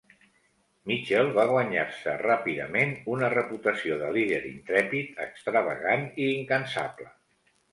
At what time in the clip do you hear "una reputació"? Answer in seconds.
3.17-3.99